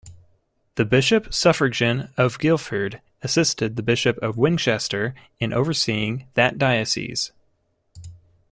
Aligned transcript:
The 0.77 0.85
Bishop 0.85 1.31
suffragan 1.31 2.09
of 2.17 2.39
Guildford 2.39 3.01
assisted 3.21 3.75
the 3.75 3.83
Bishop 3.83 4.17
of 4.17 4.35
Winchester 4.35 5.13
in 5.39 5.53
overseeing 5.53 6.25
that 6.33 6.57
diocese. 6.57 7.31